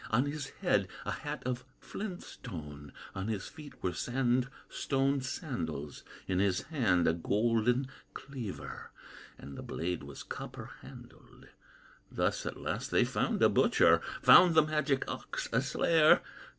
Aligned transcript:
On 0.09 0.25
his 0.25 0.47
head 0.63 0.87
a 1.05 1.11
hat 1.11 1.43
of 1.45 1.63
flint 1.79 2.23
stone, 2.23 2.91
On 3.13 3.27
his 3.27 3.47
feet 3.47 3.83
were 3.83 3.93
sandstone 3.93 5.21
sandals, 5.21 6.01
In 6.27 6.39
his 6.39 6.61
hand 6.63 7.07
a 7.07 7.13
golden 7.13 7.87
cleaver, 8.15 8.89
And 9.37 9.55
the 9.55 9.61
blade 9.61 10.01
was 10.01 10.23
copper 10.23 10.71
handled. 10.81 11.49
Thus 12.11 12.47
at 12.47 12.57
last 12.57 12.89
they 12.89 13.03
found 13.05 13.43
a 13.43 13.49
butcher, 13.49 14.01
Found 14.23 14.55
the 14.55 14.63
magic 14.63 15.07
ox 15.07 15.47
a 15.53 15.61
slayer. 15.61 16.21